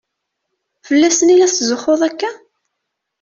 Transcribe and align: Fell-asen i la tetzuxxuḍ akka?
Fell-asen 0.87 1.33
i 1.33 1.35
la 1.37 1.47
tetzuxxuḍ 1.51 2.01
akka? 2.09 2.31